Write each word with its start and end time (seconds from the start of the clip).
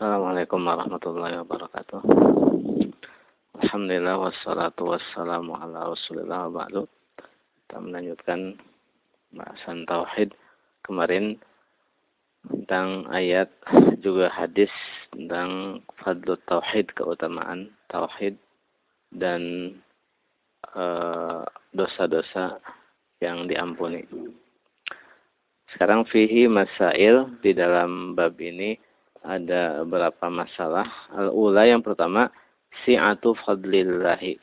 Assalamualaikum 0.00 0.64
warahmatullahi 0.64 1.44
wabarakatuh. 1.44 2.00
Alhamdulillah 3.60 4.16
wassalatu 4.16 4.96
wassalamu 4.96 5.52
ala 5.52 5.92
rasulillah 5.92 6.48
ba'du. 6.48 6.88
Kita 7.20 7.84
melanjutkan 7.84 8.56
bahasan 9.36 9.84
tauhid 9.84 10.32
kemarin 10.88 11.36
tentang 12.48 13.12
ayat 13.12 13.52
juga 14.00 14.32
hadis 14.32 14.72
tentang 15.12 15.84
fadlu 16.00 16.32
tauhid 16.48 16.88
keutamaan 16.96 17.68
tauhid 17.92 18.40
dan 19.12 19.76
eh, 20.80 21.44
dosa-dosa 21.76 22.56
uh, 22.56 22.60
yang 23.20 23.44
diampuni. 23.44 24.08
Sekarang 25.76 26.08
fihi 26.08 26.48
masail 26.48 27.36
di 27.44 27.52
dalam 27.52 28.16
bab 28.16 28.40
ini 28.40 28.80
ada 29.24 29.84
beberapa 29.84 30.32
masalah. 30.32 30.88
Al-ula 31.12 31.68
yang 31.68 31.84
pertama, 31.84 32.32
si'atu 32.84 33.36
fadlillahi. 33.44 34.40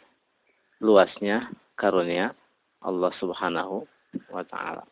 Luasnya 0.84 1.50
karunia 1.74 2.38
Allah 2.86 3.10
subhanahu 3.18 3.86
wa 4.30 4.44
ta'ala. 4.46 4.86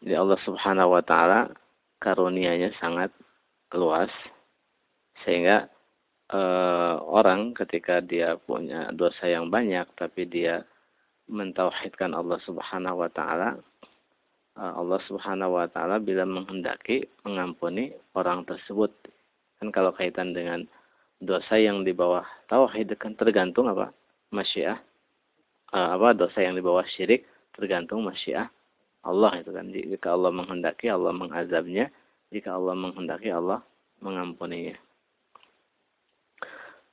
Jadi 0.00 0.16
Allah 0.16 0.40
subhanahu 0.44 0.96
wa 0.96 1.02
ta'ala 1.04 1.40
karunianya 2.00 2.72
sangat 2.76 3.12
luas. 3.72 4.12
Sehingga 5.24 5.68
e, 6.32 6.40
orang 7.04 7.52
ketika 7.56 8.00
dia 8.00 8.36
punya 8.36 8.88
dosa 8.92 9.28
yang 9.28 9.52
banyak 9.52 9.84
tapi 9.96 10.24
dia 10.28 10.64
mentauhidkan 11.28 12.16
Allah 12.16 12.40
subhanahu 12.44 13.04
wa 13.04 13.10
ta'ala 13.12 13.60
Eh, 13.60 13.79
Allah 14.60 15.00
Subhanahu 15.08 15.56
wa 15.56 15.64
taala 15.72 15.96
bila 15.96 16.28
menghendaki 16.28 17.08
mengampuni 17.24 17.96
orang 18.12 18.44
tersebut. 18.44 18.92
Kan 19.56 19.72
kalau 19.72 19.96
kaitan 19.96 20.36
dengan 20.36 20.68
dosa 21.16 21.56
yang 21.56 21.80
di 21.80 21.96
bawah 21.96 22.24
tauhid 22.52 22.92
kan 23.00 23.16
tergantung 23.16 23.72
apa? 23.72 23.88
Masyiah. 24.28 24.76
Uh, 25.72 25.96
apa 25.96 26.12
dosa 26.12 26.44
yang 26.44 26.58
di 26.58 26.62
bawah 26.66 26.82
syirik 26.82 27.24
tergantung 27.56 28.04
masyiah 28.04 28.52
Allah 29.00 29.40
itu 29.40 29.48
kan. 29.48 29.72
Jika 29.72 30.12
Allah 30.12 30.28
menghendaki 30.28 30.92
Allah 30.92 31.12
mengazabnya, 31.16 31.88
jika 32.28 32.52
Allah 32.52 32.76
menghendaki 32.76 33.32
Allah 33.32 33.64
mengampuninya. 34.04 34.76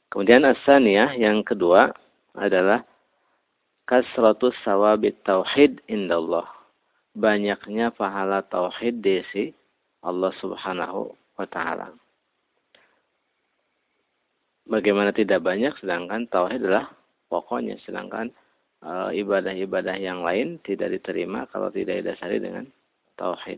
Kemudian 0.08 0.48
asaniyah 0.48 1.20
yang 1.20 1.44
kedua 1.44 1.92
adalah 2.32 2.88
kasratus 3.84 4.56
sawabit 4.64 5.20
tauhid 5.28 5.84
indallah 5.92 6.57
banyaknya 7.18 7.90
pahala 7.90 8.46
tauhid 8.46 9.02
di 9.02 9.26
si 9.34 9.44
Allah 10.06 10.30
Subhanahu 10.38 11.10
wa 11.34 11.48
taala. 11.50 11.90
Bagaimana 14.70 15.10
tidak 15.10 15.42
banyak 15.42 15.74
sedangkan 15.82 16.30
tauhid 16.30 16.62
adalah 16.62 16.94
pokoknya 17.34 17.82
sedangkan 17.82 18.30
eh, 18.86 19.10
ibadah-ibadah 19.18 19.98
yang 19.98 20.22
lain 20.22 20.62
tidak 20.62 20.94
diterima 20.94 21.50
kalau 21.50 21.74
tidak 21.74 22.06
didasari 22.06 22.38
dengan 22.38 22.70
tauhid. 23.18 23.58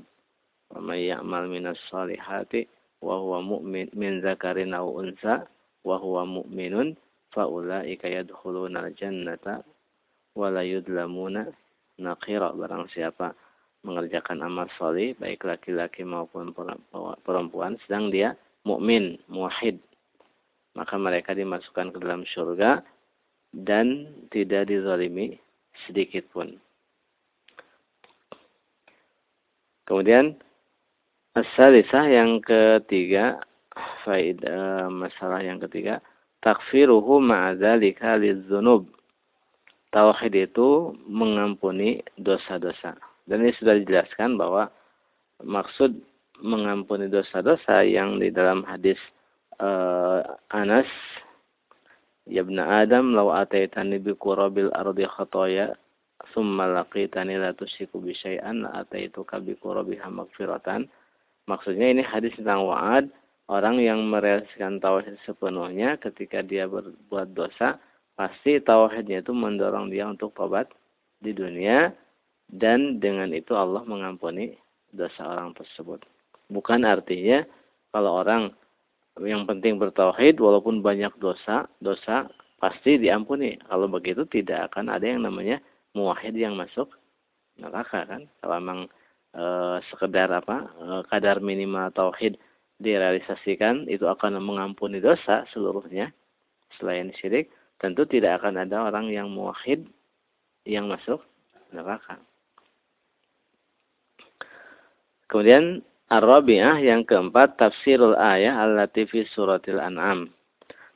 Wa 0.71 0.95
ya'mal 0.95 1.51
minas 1.51 1.81
salihati 1.91 2.63
wa 3.03 3.19
huwa 3.19 3.39
mu'min 3.43 3.91
min 3.97 4.23
zakarin 4.23 4.71
aw 4.71 4.85
unsa 4.85 5.43
wa 5.83 5.95
huwa 5.99 6.23
mu'minun 6.27 6.95
fa 7.33 7.47
ulaika 7.49 8.05
yadkhuluna 8.05 8.87
al-jannata 8.87 9.65
wa 10.35 10.47
la 10.51 10.61
yudlamuna 10.61 11.47
naqira 11.97 12.53
barang 12.53 12.85
siapa 12.91 13.33
mengerjakan 13.83 14.43
amal 14.43 14.67
soleh 14.75 15.15
baik 15.15 15.47
laki-laki 15.47 16.03
maupun 16.03 16.51
perempuan 17.23 17.79
sedang 17.87 18.11
dia 18.11 18.35
mukmin 18.67 19.15
muwahhid. 19.31 19.79
Maka 20.75 20.99
mereka 20.99 21.31
dimasukkan 21.33 21.95
ke 21.95 21.97
dalam 21.97 22.27
surga 22.27 22.83
dan 23.55 24.05
tidak 24.29 24.69
dizalimi 24.69 25.39
sedikit 25.87 26.27
pun. 26.29 26.59
Kemudian 29.87 30.37
asalisah 31.33 32.05
yang 32.05 32.43
ketiga 32.45 33.41
faedah 34.05 34.91
masalah 34.93 35.41
yang 35.41 35.57
ketiga 35.57 35.97
takfiruhu 36.45 37.17
ma'adzalika 37.17 38.19
lidzunub. 38.21 38.85
Tauhid 39.89 40.37
itu 40.37 40.93
mengampuni 41.09 42.05
dosa-dosa 42.13 43.08
dan 43.29 43.45
ini 43.45 43.53
sudah 43.61 43.77
dijelaskan 43.77 44.35
bahwa 44.35 44.73
maksud 45.45 45.93
mengampuni 46.41 47.07
dosa-dosa 47.07 47.85
yang 47.85 48.17
di 48.17 48.33
dalam 48.33 48.65
hadis 48.65 48.97
uh, 49.61 50.25
Anas 50.49 50.89
Ya 52.29 52.45
ibn 52.45 52.61
Adam 52.61 53.17
law 53.17 53.33
ataitani 53.33 53.97
bi 53.97 54.13
qurabil 54.13 54.69
ardi 54.69 55.01
khataya 55.09 55.73
thumma 56.29 56.69
laqitani 56.69 57.41
la 57.41 57.57
tusyriku 57.57 57.97
bi 57.97 58.13
syai'an 58.13 58.69
ataituka 58.69 59.41
bi 59.41 59.57
qurabiha 59.57 60.05
magfiratan 60.13 60.85
maksudnya 61.49 61.89
ini 61.89 62.05
hadis 62.05 62.29
tentang 62.37 62.69
wa'ad 62.69 63.09
orang 63.49 63.81
yang 63.81 64.05
merealisasikan 64.05 64.77
tauhid 64.77 65.17
sepenuhnya 65.25 65.97
ketika 65.97 66.45
dia 66.45 66.69
berbuat 66.69 67.33
dosa 67.33 67.81
pasti 68.13 68.61
tauhidnya 68.61 69.25
itu 69.25 69.33
mendorong 69.33 69.89
dia 69.89 70.05
untuk 70.05 70.29
tobat 70.37 70.69
di 71.25 71.33
dunia 71.33 71.89
dan 72.49 72.97
dengan 72.97 73.29
itu 73.29 73.53
Allah 73.53 73.85
mengampuni 73.85 74.57
dosa 74.89 75.21
orang 75.25 75.53
tersebut. 75.53 76.01
Bukan 76.49 76.81
artinya 76.81 77.45
kalau 77.93 78.25
orang 78.25 78.49
yang 79.21 79.45
penting 79.45 79.77
bertauhid 79.77 80.41
walaupun 80.41 80.81
banyak 80.81 81.13
dosa, 81.21 81.69
dosa 81.77 82.25
pasti 82.57 82.97
diampuni. 82.97 83.57
Kalau 83.69 83.85
begitu 83.85 84.25
tidak 84.25 84.73
akan 84.73 84.89
ada 84.89 85.05
yang 85.05 85.21
namanya 85.25 85.61
muwahhid 85.93 86.33
yang 86.33 86.57
masuk 86.57 86.89
neraka 87.61 88.07
kan. 88.09 88.25
Kalau 88.41 88.55
memang 88.57 88.79
e, 89.35 89.45
sekedar 89.93 90.31
apa 90.33 90.65
e, 90.79 90.85
kadar 91.11 91.37
minimal 91.43 91.93
tauhid 91.93 92.39
direalisasikan 92.79 93.85
itu 93.91 94.07
akan 94.07 94.39
mengampuni 94.39 95.03
dosa 95.03 95.43
seluruhnya 95.51 96.15
selain 96.79 97.11
syirik, 97.19 97.51
tentu 97.77 98.07
tidak 98.07 98.39
akan 98.41 98.63
ada 98.63 98.87
orang 98.87 99.11
yang 99.11 99.27
muwahhid 99.27 99.83
yang 100.63 100.87
masuk 100.87 101.19
neraka. 101.75 102.17
Kemudian 105.29 105.85
Ar-Rabi'ah 106.09 106.81
yang 106.81 107.05
keempat 107.05 107.61
tafsirul 107.61 108.17
ayah 108.17 108.65
allati 108.65 109.05
fi 109.05 109.21
suratil 109.29 109.77
an'am. 109.77 110.33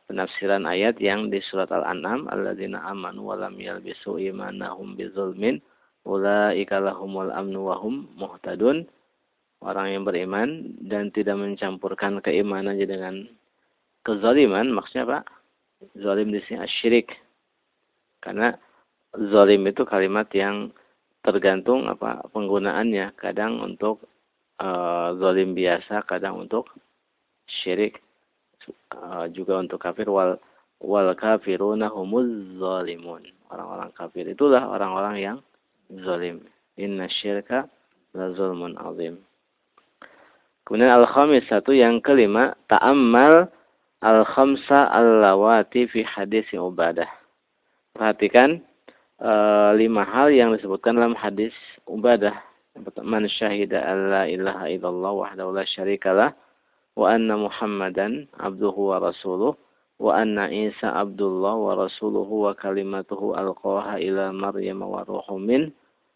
Penafsiran 0.04 0.68
ayat 0.68 1.00
yang 1.00 1.32
di 1.32 1.40
surat 1.40 1.72
Al-An'am 1.72 2.28
alladzina 2.28 2.84
amanu 2.86 3.32
wa 3.32 3.40
lam 3.40 3.56
yalbisu 3.56 4.20
imanahum 4.20 5.00
bizulmin 5.00 5.64
ulaika 6.04 6.76
lahumul 6.84 7.32
amnu 7.32 7.72
wa 7.72 7.80
hum 7.80 8.12
muhtadun. 8.20 8.84
Orang 9.64 9.96
yang 9.96 10.04
beriman 10.04 10.76
dan 10.84 11.08
tidak 11.16 11.40
mencampurkan 11.40 12.20
keimanannya 12.20 12.84
dengan 12.84 13.24
kezaliman, 14.04 14.76
maksudnya 14.76 15.08
Pak? 15.08 15.24
Zalim 16.04 16.36
di 16.36 16.44
sini 16.44 16.60
asyirik. 16.60 17.16
Karena 18.20 18.52
zalim 19.16 19.64
itu 19.64 19.88
kalimat 19.88 20.28
yang 20.36 20.76
tergantung 21.24 21.88
apa 21.88 22.28
penggunaannya. 22.36 23.16
Kadang 23.16 23.64
untuk 23.64 24.04
uh, 24.64 25.20
zalim 25.20 25.52
biasa, 25.52 26.08
kadang 26.08 26.40
untuk 26.40 26.72
syirik, 27.62 28.00
uh, 28.96 29.28
juga 29.36 29.60
untuk 29.60 29.84
kafir 29.84 30.08
wal 30.08 30.40
wal 30.80 31.12
kafiruna 31.16 31.92
humuz 31.92 32.28
zalimun. 32.56 33.28
Orang-orang 33.52 33.92
kafir 33.92 34.24
itulah 34.26 34.64
orang-orang 34.72 35.16
yang 35.20 35.38
zalim. 36.04 36.48
Inna 36.80 37.06
syirka 37.06 37.70
la 38.18 38.34
zulmun 38.34 38.74
azim. 38.80 39.22
Kemudian 40.64 40.90
al-khamis 40.90 41.44
satu 41.52 41.76
yang 41.76 42.00
kelima 42.00 42.56
ta'ammal 42.72 43.52
al-khamsa 44.00 44.90
al-lawati 44.90 45.92
fi 45.92 46.08
hadis 46.08 46.48
ubadah. 46.56 47.08
Perhatikan 47.94 48.64
e, 49.20 49.32
lima 49.76 50.08
hal 50.08 50.32
yang 50.32 50.56
disebutkan 50.56 50.96
dalam 50.98 51.14
hadis 51.20 51.52
ubadah 51.86 52.34
man 53.04 53.30
syahida 53.30 53.86
an 53.86 54.10
la 54.10 54.24
ilaha 54.26 54.66
illallah 54.70 55.12
wahdahu 55.14 55.54
la 55.54 55.66
syarikalah 55.66 56.34
wa 56.98 57.06
anna 57.14 57.38
muhammadan 57.38 58.26
abduhu 58.42 58.94
wa 58.94 59.02
rasuluh 59.02 59.54
wa 60.02 60.18
anna 60.18 60.50
isa 60.50 60.90
abdullah 60.90 61.54
wa 61.54 61.78
rasuluhu 61.86 62.50
wa 62.50 62.58
kalimatuhu 62.58 63.38
alqaha 63.38 64.02
ila 64.02 64.34
maryam 64.34 64.82
wa 64.82 65.06
ruhum 65.06 65.46
min 65.46 65.64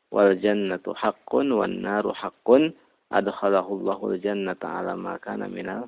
wal 0.10 0.34
jannatu 0.40 0.98
haqqun 0.98 1.54
wan 1.54 1.78
naru 1.84 2.10
haqqun 2.16 2.74
adkhalahu 3.14 3.80
Allahul 3.84 4.18
jannata 4.20 4.82
ala 4.82 4.98
ma 4.98 5.16
kana 5.22 5.48
minal 5.48 5.88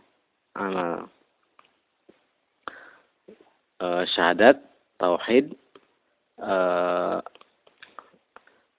amal. 0.56 1.08
Uh, 3.80 4.04
syahadat 4.12 4.60
tauhid 5.00 5.56
uh, 6.44 7.24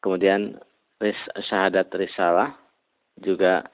kemudian 0.04 0.60
ris, 1.00 1.18
syahadat 1.48 1.88
risalah 1.96 2.54
juga 3.20 3.66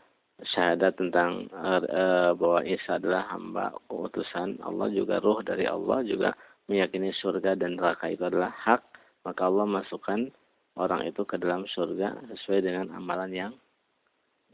syahadat 0.43 0.97
tentang 1.01 1.49
uh, 1.53 2.33
bahwa 2.37 2.61
Isa 2.65 2.97
adalah 3.01 3.29
hamba 3.33 3.73
utusan 3.89 4.61
Allah 4.61 4.89
juga 4.93 5.21
ruh 5.21 5.41
dari 5.41 5.65
Allah 5.65 6.05
juga 6.05 6.33
meyakini 6.67 7.15
surga 7.15 7.55
dan 7.59 7.79
neraka 7.79 8.11
itu 8.11 8.27
adalah 8.27 8.53
hak. 8.53 8.83
Maka 9.27 9.43
Allah 9.49 9.67
masukkan 9.67 10.31
orang 10.79 11.03
itu 11.09 11.27
ke 11.27 11.41
dalam 11.41 11.67
surga 11.67 12.15
sesuai 12.37 12.63
dengan 12.63 12.95
amalan 12.95 13.31
yang 13.33 13.53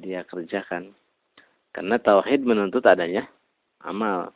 dia 0.01 0.25
kerjakan. 0.25 0.97
Karena 1.73 1.97
tauhid 2.01 2.45
menuntut 2.45 2.85
adanya 2.85 3.29
amal. 3.85 4.33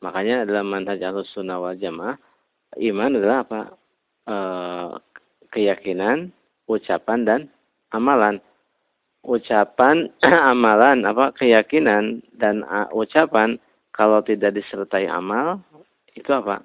Makanya 0.00 0.44
dalam 0.44 0.68
manhaj 0.68 1.00
sunnah 1.32 1.56
wal 1.60 1.76
jamaah 1.76 2.16
iman 2.76 3.10
adalah 3.16 3.38
apa? 3.48 3.60
E, 4.28 4.36
keyakinan 5.56 6.32
ucapan 6.68 7.20
dan 7.24 7.40
amalan 7.94 8.42
ucapan, 9.26 10.10
amalan, 10.52 11.02
apa 11.06 11.34
keyakinan 11.34 12.22
dan 12.38 12.62
ucapan 12.94 13.58
kalau 13.90 14.22
tidak 14.22 14.54
disertai 14.54 15.10
amal 15.10 15.60
itu 16.14 16.30
apa? 16.30 16.62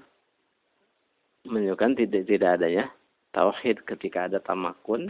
Menunjukkan 1.48 1.98
tidak 1.98 2.30
tidak 2.30 2.50
adanya 2.62 2.86
tauhid 3.34 3.82
ketika 3.88 4.30
ada 4.30 4.38
tamakun 4.44 5.10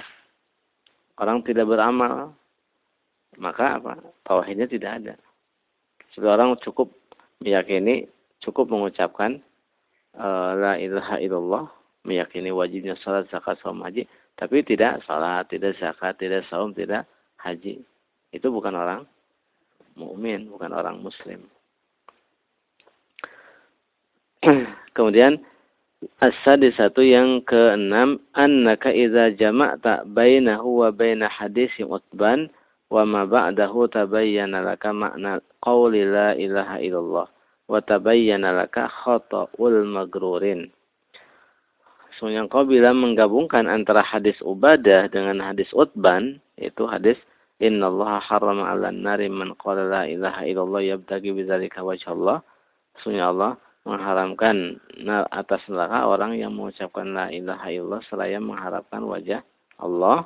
orang 1.19 1.43
tidak 1.43 1.67
beramal 1.67 2.33
maka 3.39 3.79
apa? 3.79 3.93
Tauhidnya 4.27 4.67
tidak 4.67 4.91
ada. 5.03 5.13
Seorang 6.11 6.59
cukup 6.59 6.91
meyakini, 7.39 8.11
cukup 8.43 8.67
mengucapkan 8.67 9.39
uh, 10.19 10.51
la 10.57 10.75
ilaha 10.75 11.15
illallah, 11.23 11.65
meyakini 12.03 12.51
wajibnya 12.51 12.99
salat, 12.99 13.31
zakat, 13.31 13.55
saum, 13.63 13.79
haji, 13.79 14.03
tapi 14.41 14.65
tidak 14.65 15.05
salat, 15.05 15.45
tidak 15.53 15.77
zakat, 15.77 16.17
tidak 16.17 16.41
saum, 16.49 16.73
tidak 16.73 17.05
haji. 17.38 17.85
Itu 18.33 18.49
bukan 18.49 18.73
orang 18.73 19.05
mukmin, 19.93 20.49
bukan 20.49 20.73
orang 20.73 20.97
muslim. 20.97 21.45
Kemudian 24.97 25.38
di 26.57 26.69
satu 26.73 27.05
yang 27.05 27.45
keenam 27.45 28.17
annaka 28.33 28.89
idza 28.89 29.29
jama'ta 29.38 30.09
bainahu 30.09 30.81
wa 30.81 30.89
baina 30.89 31.29
hadisi 31.29 31.85
utban 31.85 32.49
wa 32.89 33.05
ma 33.05 33.29
ba'dahu 33.29 33.94
tabayyana 33.94 34.65
laka 34.65 34.89
makna 34.89 35.37
qawli 35.61 36.01
la 36.01 36.33
ilaha 36.33 36.81
illallah 36.81 37.29
wa 37.69 37.77
tabayyana 37.77 38.57
laka 38.57 38.89
khata'ul 38.89 39.85
magrurin. 39.85 40.73
Semuanya 42.19 42.47
kau 42.51 42.67
bila 42.67 42.91
menggabungkan 42.91 43.71
antara 43.71 44.03
hadis 44.03 44.35
Ubadah 44.43 45.07
dengan 45.07 45.39
hadis 45.39 45.71
Utban, 45.71 46.43
itu 46.59 46.83
hadis 46.83 47.15
Inna 47.61 47.93
Allah 47.93 48.17
harrama 48.25 48.73
ala 48.73 48.89
nari 48.89 49.29
man 49.29 49.53
qala 49.53 49.85
la 49.85 50.03
ilaha 50.09 50.41
illallah 50.43 50.81
yabtagi 50.81 51.29
bidzalika 51.29 51.85
wajhallah. 51.85 52.41
Sesungguhnya 52.97 53.29
Allah 53.29 53.51
mengharamkan 53.85 54.81
atas 55.29 55.61
neraka 55.69 56.09
orang 56.09 56.41
yang 56.41 56.57
mengucapkan 56.57 57.13
la 57.13 57.29
ilaha 57.29 57.69
illallah 57.69 58.01
seraya 58.09 58.41
mengharapkan 58.41 59.05
wajah 59.05 59.45
Allah. 59.77 60.25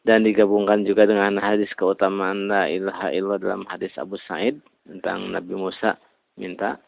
Dan 0.00 0.24
digabungkan 0.24 0.86
juga 0.88 1.04
dengan 1.04 1.36
hadis 1.36 1.68
keutamaan 1.76 2.48
la 2.48 2.70
ilaha 2.70 3.12
illallah 3.12 3.42
dalam 3.42 3.62
hadis 3.68 3.92
Abu 4.00 4.16
Sa'id 4.24 4.56
tentang 4.88 5.34
Nabi 5.34 5.52
Musa 5.58 5.98
minta 6.40 6.80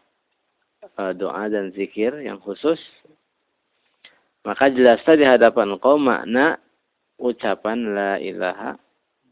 uh, 0.96 1.12
doa 1.12 1.50
dan 1.50 1.74
zikir 1.74 2.14
yang 2.22 2.38
khusus. 2.40 2.78
Maka 4.42 4.74
jelaslah 4.74 5.14
di 5.14 5.22
hadapan 5.22 5.78
kau 5.78 5.94
makna 5.94 6.58
ucapan 7.22 7.94
la 7.94 8.12
ilaha 8.18 8.74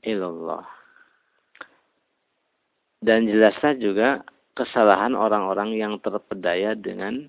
illallah. 0.06 0.62
Dan 3.02 3.26
jelaslah 3.26 3.74
juga 3.80 4.22
kesalahan 4.54 5.18
orang-orang 5.18 5.74
yang 5.74 5.98
terpedaya 5.98 6.78
dengan 6.78 7.26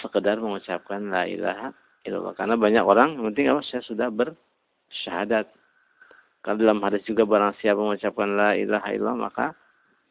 sekedar 0.00 0.40
mengucapkan 0.40 1.12
la 1.12 1.28
ilaha 1.28 1.76
illallah. 2.08 2.32
Karena 2.32 2.56
banyak 2.56 2.84
orang 2.86 3.20
yang 3.20 3.24
penting 3.34 3.46
apa 3.52 3.60
saya 3.68 3.82
sudah 3.84 4.08
bersyahadat. 4.08 5.52
Kalau 6.40 6.56
dalam 6.58 6.80
hadis 6.80 7.04
juga 7.04 7.28
barang 7.28 7.58
siapa 7.60 7.78
mengucapkan 7.78 8.32
la 8.32 8.56
ilaha 8.56 8.88
illallah 8.96 9.28
maka 9.28 9.46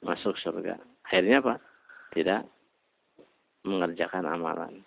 masuk 0.05 0.37
surga. 0.37 0.77
Akhirnya 1.09 1.41
apa? 1.41 1.55
Tidak 2.13 2.41
mengerjakan 3.65 4.29
amalan. 4.29 4.83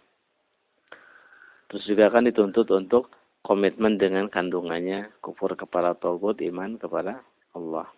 Terus 1.74 1.90
juga 1.90 2.06
kan 2.06 2.22
dituntut 2.22 2.70
untuk 2.70 3.10
komitmen 3.42 3.98
dengan 3.98 4.30
kandungannya 4.30 5.10
kufur 5.18 5.58
kepada 5.58 5.98
Taubat 5.98 6.38
iman 6.38 6.78
kepada 6.78 7.18
Allah. 7.50 7.90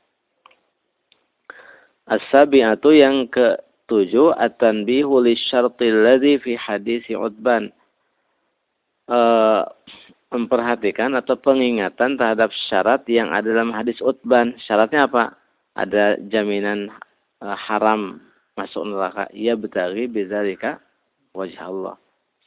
As-sabi'atu 2.09 2.97
yang 2.97 3.29
ketujuh 3.29 4.33
at-tanbihu 4.33 5.21
lisyartil 5.21 6.09
ladzi 6.09 6.41
fi 6.41 6.57
hadis 6.57 7.05
Utban. 7.13 7.69
E, 9.13 9.21
memperhatikan 10.33 11.13
atau 11.13 11.37
pengingatan 11.37 12.17
terhadap 12.17 12.49
syarat 12.73 13.05
yang 13.13 13.29
ada 13.29 13.53
dalam 13.53 13.77
hadis 13.77 14.01
Utban. 14.01 14.57
Syaratnya 14.65 15.05
apa? 15.05 15.37
Ada 15.77 16.17
jaminan 16.33 16.89
e, 17.45 17.47
haram 17.53 18.25
masuk 18.57 18.89
neraka. 18.89 19.29
Ia 19.37 19.53
betari 19.53 20.09
bizalika 20.09 20.81
wajah 21.37 21.69
Allah. 21.69 21.97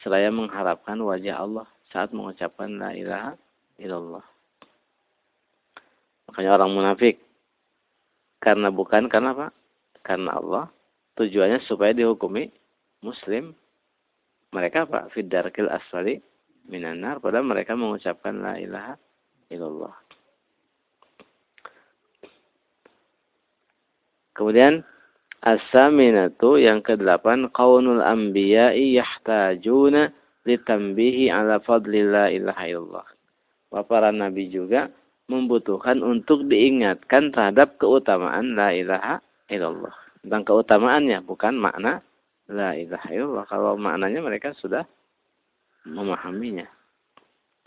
Seraya 0.00 0.32
mengharapkan 0.32 0.96
wajah 1.00 1.36
Allah 1.40 1.66
saat 1.92 2.10
mengucapkan 2.16 2.80
la 2.80 2.96
ilaha 2.96 3.36
illallah. 3.76 4.24
Makanya 6.30 6.50
orang 6.56 6.72
munafik 6.72 7.20
karena 8.40 8.72
bukan 8.72 9.12
karena 9.12 9.36
apa? 9.36 9.48
Karena 10.00 10.40
Allah 10.40 10.64
tujuannya 11.20 11.60
supaya 11.68 11.92
dihukumi 11.92 12.48
muslim. 13.04 13.52
Mereka 14.50 14.88
apa? 14.88 15.12
Fidarkil 15.12 15.68
asfali 15.68 16.18
minanar 16.66 17.20
padahal 17.20 17.46
mereka 17.46 17.76
mengucapkan 17.76 18.40
la 18.40 18.56
ilaha 18.56 18.94
illallah. 19.52 19.94
Kemudian 24.32 24.80
as-saminatu 25.40 26.60
yang 26.60 26.84
kedelapan 26.84 27.48
qaunul 27.52 28.04
anbiya'i 28.04 28.96
yahtajuna 28.96 30.12
litambihi 30.44 31.32
ala 31.32 31.60
fadlillah 31.60 32.32
ilaha 32.32 32.64
illallah. 32.68 33.06
Para 33.86 34.10
nabi 34.10 34.50
juga 34.50 34.90
membutuhkan 35.30 36.02
untuk 36.02 36.50
diingatkan 36.50 37.30
terhadap 37.30 37.78
keutamaan 37.78 38.58
la 38.58 38.74
ilaha 38.74 39.22
illallah. 39.46 39.94
Tentang 40.20 40.42
keutamaannya, 40.42 41.22
bukan 41.22 41.54
makna 41.54 42.02
la 42.50 42.74
ilaha 42.74 43.08
illallah. 43.14 43.44
Kalau 43.46 43.78
maknanya 43.78 44.20
mereka 44.20 44.50
sudah 44.58 44.82
memahaminya. 45.86 46.66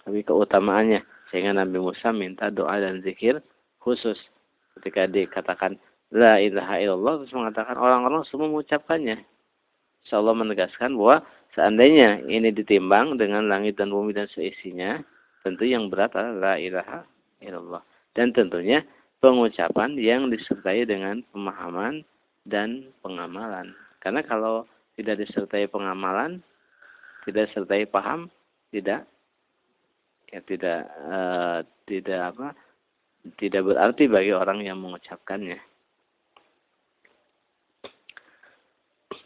Tapi 0.04 0.22
keutamaannya. 0.28 1.02
Sehingga 1.32 1.56
Nabi 1.56 1.82
Musa 1.82 2.12
minta 2.12 2.52
doa 2.52 2.78
dan 2.78 3.00
zikir 3.02 3.40
khusus. 3.80 4.20
Ketika 4.78 5.08
dikatakan 5.08 5.80
la 6.14 6.38
ilaha 6.38 6.78
illallah, 6.78 7.26
terus 7.26 7.34
mengatakan 7.34 7.76
orang-orang 7.76 8.22
semua 8.30 8.48
mengucapkannya. 8.48 9.18
Insya 10.06 10.20
Allah 10.22 10.36
menegaskan 10.38 10.94
bahwa 10.94 11.26
Seandainya 11.54 12.26
ini 12.26 12.50
ditimbang 12.50 13.22
dengan 13.22 13.46
langit 13.46 13.78
dan 13.78 13.94
bumi 13.94 14.10
dan 14.10 14.26
seisinya, 14.34 14.98
tentu 15.46 15.70
yang 15.70 15.86
berat 15.86 16.18
adalah 16.18 16.34
la 16.34 16.54
ilaha 16.58 17.00
illallah. 17.46 17.84
Dan 18.18 18.34
tentunya 18.34 18.82
pengucapan 19.22 19.94
yang 20.02 20.34
disertai 20.34 20.90
dengan 20.90 21.22
pemahaman 21.30 22.02
dan 22.50 22.90
pengamalan. 23.06 23.70
Karena 24.02 24.26
kalau 24.26 24.66
tidak 24.98 25.22
disertai 25.22 25.70
pengamalan, 25.70 26.42
tidak 27.30 27.54
disertai 27.54 27.86
paham, 27.86 28.34
tidak 28.74 29.06
ya 30.34 30.42
tidak 30.50 30.90
uh, 31.06 31.62
tidak 31.86 32.34
apa 32.34 32.58
tidak 33.38 33.62
berarti 33.62 34.10
bagi 34.10 34.34
orang 34.34 34.66
yang 34.66 34.82
mengucapkannya. 34.82 35.62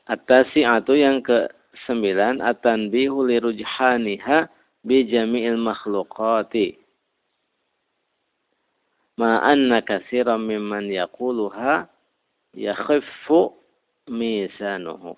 Atas 0.08 0.48
atau 0.56 0.96
yang 0.96 1.20
ke 1.20 1.52
sembilan 1.86 2.40
at-tanbihu 2.40 3.28
li 3.28 3.38
rujhaniha 3.44 4.48
bi 4.88 5.04
jami'il 5.04 5.60
makhluqati 5.60 6.80
ma 9.20 9.44
anna 9.44 9.84
katsiran 9.84 10.40
mimman 10.42 10.88
yaquluha 10.94 11.90
yakhiffu 12.56 13.52
misanuhu 14.08 15.18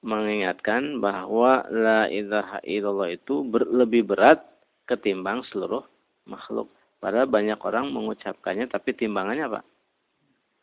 mengingatkan 0.00 0.98
bahwa 0.98 1.62
la 1.68 2.08
ilaha 2.08 2.58
illallah 2.64 3.12
itu 3.12 3.44
ber, 3.44 3.68
lebih 3.68 4.08
berat 4.08 4.40
ketimbang 4.88 5.44
seluruh 5.52 5.84
makhluk. 6.24 6.72
Padahal 7.00 7.28
banyak 7.28 7.60
orang 7.60 7.92
mengucapkannya 7.92 8.68
tapi 8.68 8.96
timbangannya 8.96 9.44
apa? 9.48 9.60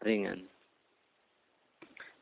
Ringan. 0.01 0.45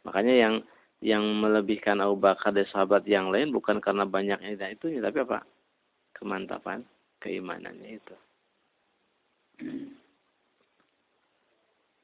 Makanya 0.03 0.35
yang 0.35 0.55
yang 1.05 1.21
melebihkan 1.37 2.01
Abu 2.01 2.17
Bakar 2.17 2.49
dari 2.49 2.65
sahabat 2.73 3.05
yang 3.05 3.29
lain 3.29 3.53
bukan 3.53 3.77
karena 3.77 4.09
banyaknya 4.09 4.57
dan 4.57 4.73
itu 4.73 4.89
tapi 4.97 5.21
apa? 5.21 5.45
Kemantapan 6.17 6.81
keimanannya 7.21 8.01
itu. 8.01 8.15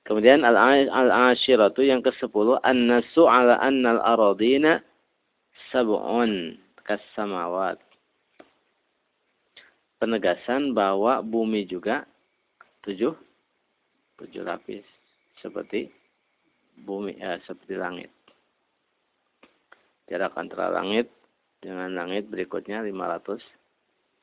Kemudian 0.06 0.46
al-ashiratu 0.46 1.82
yang 1.82 2.06
ke-10 2.06 2.62
an-nasu 2.62 3.26
ala 3.26 3.58
anna 3.58 3.98
al-aradina 3.98 4.86
sab'un 5.74 6.62
kas-samawat. 6.86 7.82
Penegasan 9.98 10.78
bahwa 10.78 11.26
bumi 11.26 11.66
juga 11.66 12.06
tujuh 12.86 13.14
tujuh 14.22 14.42
lapis 14.46 14.86
seperti 15.42 15.90
bumi 16.86 17.18
eh, 17.18 17.42
seperti 17.46 17.74
langit. 17.78 18.10
Jarak 20.12 20.36
antara 20.36 20.68
langit 20.68 21.08
dengan 21.64 21.88
langit 21.96 22.28
berikutnya 22.28 22.84
500 22.84 23.40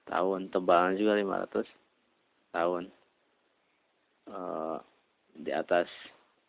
tahun, 0.05 0.53
tebalnya 0.53 1.01
juga 1.01 1.17
500 1.17 1.65
tahun. 2.53 2.85
Uh, 4.29 4.77
di 5.33 5.49
atas 5.49 5.89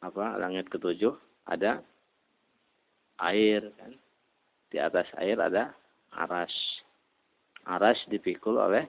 apa 0.04 0.36
langit 0.36 0.68
ketujuh 0.68 1.16
ada 1.48 1.80
air 3.24 3.64
kan? 3.80 3.96
Di 4.68 4.76
atas 4.76 5.08
air 5.16 5.40
ada 5.40 5.72
aras. 6.12 6.52
Aras 7.64 7.96
dipikul 8.12 8.60
oleh 8.60 8.84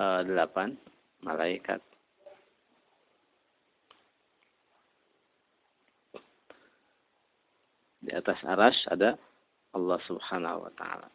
uh, 0.00 0.24
delapan 0.24 0.72
malaikat. 1.20 1.84
Di 8.00 8.16
atas 8.16 8.40
aras 8.48 8.80
ada 8.88 9.20
Allah 9.74 9.98
Subhanahu 10.06 10.66
wa 10.66 10.72
taala. 10.74 11.08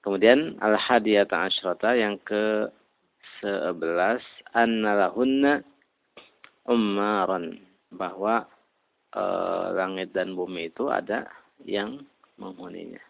Kemudian 0.00 0.56
al-hadiyata 0.64 1.44
asyrata 1.44 1.92
yang 1.92 2.16
ke 2.24 2.72
sebelas 3.40 4.24
annalahunna 4.56 5.60
ummaran 6.64 7.60
bahwa 7.92 8.48
e, 9.12 9.22
langit 9.76 10.16
dan 10.16 10.32
bumi 10.32 10.72
itu 10.72 10.88
ada 10.88 11.28
yang 11.68 12.00
menghuninya. 12.40 13.02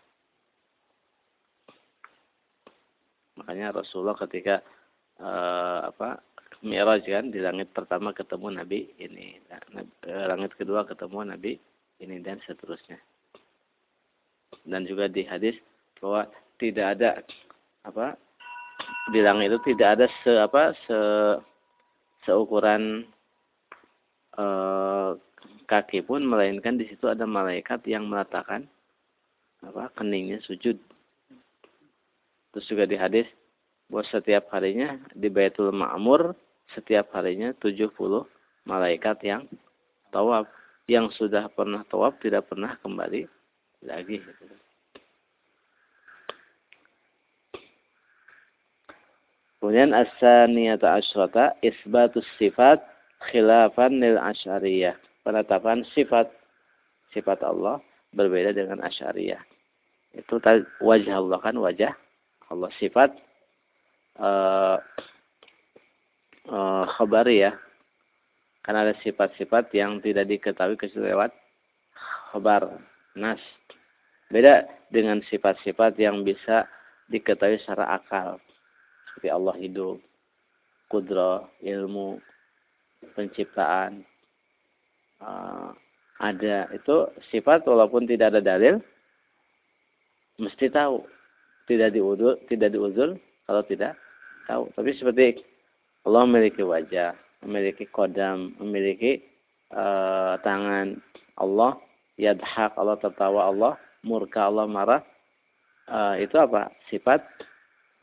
Makanya 3.38 3.71
Rasulullah 3.71 4.19
ketika 4.19 4.59
e, 5.14 5.31
apa 5.95 6.19
Mi'raj 6.61 7.09
kan 7.09 7.33
di 7.33 7.40
langit 7.40 7.73
pertama 7.73 8.12
ketemu 8.12 8.61
Nabi 8.61 8.93
ini, 9.00 9.40
eh, 10.05 10.26
langit 10.29 10.52
kedua 10.61 10.85
ketemu 10.85 11.33
Nabi 11.33 11.57
ini 12.05 12.21
dan 12.21 12.37
seterusnya. 12.45 13.00
Dan 14.69 14.85
juga 14.85 15.09
di 15.09 15.25
hadis 15.25 15.57
bahwa 16.00 16.29
tidak 16.61 16.87
ada 17.00 17.25
apa 17.88 18.12
bilang 19.09 19.40
itu 19.40 19.57
tidak 19.64 19.88
ada 19.97 20.07
se 20.21 20.33
apa 20.37 20.76
se 20.85 20.99
seukuran 22.29 23.09
e, 24.37 24.45
kaki 25.64 26.05
pun 26.05 26.21
melainkan 26.29 26.76
di 26.76 26.85
situ 26.93 27.09
ada 27.09 27.25
malaikat 27.25 27.81
yang 27.88 28.05
meletakkan 28.05 28.69
apa 29.64 29.88
keningnya 29.97 30.40
sujud. 30.45 30.76
Terus 32.52 32.67
juga 32.69 32.85
di 32.85 32.97
hadis 33.00 33.29
bahwa 33.88 34.05
setiap 34.12 34.52
harinya 34.52 35.00
di 35.17 35.33
Baitul 35.33 35.73
Ma'mur 35.73 36.37
setiap 36.75 37.11
harinya 37.17 37.50
70 37.59 37.91
malaikat 38.67 39.19
yang 39.27 39.47
tawaf 40.15 40.47
yang 40.91 41.11
sudah 41.15 41.47
pernah 41.55 41.87
tawaf 41.87 42.19
tidak 42.19 42.50
pernah 42.50 42.75
kembali 42.83 43.27
lagi. 43.87 44.19
Kemudian 49.61 49.93
as-saniyata 49.93 50.99
asyrata 50.99 51.53
isbatus 51.61 52.25
sifat 52.41 52.81
khilafan 53.29 54.00
lil 54.00 54.17
asyariyah. 54.17 54.97
Penetapan 55.21 55.85
sifat 55.93 56.33
sifat 57.12 57.45
Allah 57.45 57.77
berbeda 58.17 58.57
dengan 58.57 58.81
asyariyah. 58.81 59.39
Itu 60.17 60.41
wajah 60.81 61.15
Allah 61.21 61.39
kan 61.45 61.55
wajah 61.61 61.93
Allah 62.50 62.73
sifat 62.81 63.15
uh, 64.19 64.81
uh, 66.50 66.85
khabari 66.99 67.47
ya. 67.47 67.54
Karena 68.61 68.85
ada 68.85 68.95
sifat-sifat 69.00 69.73
yang 69.73 70.04
tidak 70.04 70.28
diketahui 70.28 70.76
kecuali 70.76 71.09
lewat 71.16 71.33
khabar 72.35 72.69
nas. 73.16 73.40
Beda 74.28 74.69
dengan 74.92 75.25
sifat-sifat 75.26 75.97
yang 75.97 76.23
bisa 76.23 76.69
diketahui 77.09 77.57
secara 77.64 77.97
akal. 77.97 78.37
Seperti 79.11 79.28
Allah 79.33 79.57
hidup, 79.59 79.99
kudro, 80.92 81.50
ilmu, 81.64 82.21
penciptaan, 83.16 84.04
uh, 85.25 85.73
ada. 86.21 86.69
Itu 86.76 87.11
sifat 87.33 87.64
walaupun 87.64 88.04
tidak 88.07 88.37
ada 88.37 88.45
dalil 88.45 88.78
mesti 90.37 90.69
tahu. 90.69 91.02
Tidak 91.66 91.95
diudur 91.95 92.35
tidak 92.50 92.75
diuzur 92.75 93.14
kalau 93.47 93.62
tidak 93.66 93.95
tahu. 94.47 94.69
Tapi 94.75 94.90
seperti 94.99 95.42
Allah 96.09 96.23
memiliki 96.25 96.64
wajah 96.64 97.12
memiliki 97.45 97.88
kodam 97.88 98.52
memiliki 98.61 99.21
uh, 99.73 100.37
tangan. 100.45 101.00
Allah 101.40 101.80
yadhak 102.21 102.76
Allah 102.76 103.00
tertawa 103.00 103.49
Allah 103.49 103.73
murka 104.04 104.49
Allah 104.49 104.69
marah. 104.69 105.02
Uh, 105.90 106.21
itu 106.21 106.37
apa? 106.38 106.71
Sifat 106.92 107.25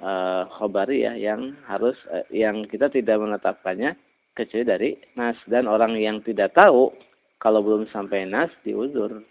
uh, 0.01 0.43
ya 0.91 1.13
yang 1.15 1.55
harus 1.69 1.95
uh, 2.09 2.25
yang 2.33 2.65
kita 2.67 2.89
tidak 2.89 3.21
menetapkannya 3.21 3.93
kecuali 4.33 4.65
dari 4.65 4.89
nas. 5.15 5.37
Dan 5.45 5.69
orang 5.69 5.95
yang 5.95 6.19
tidak 6.25 6.57
tahu 6.57 6.89
kalau 7.37 7.61
belum 7.61 7.85
sampai 7.93 8.25
nas 8.25 8.49
diuzur. 8.65 9.21